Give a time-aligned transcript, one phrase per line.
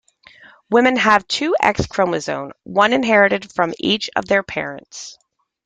[0.71, 5.19] Women have two X chromosomes, one inherited from each of their parents.